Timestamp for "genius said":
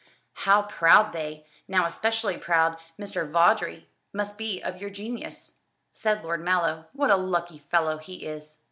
4.89-6.23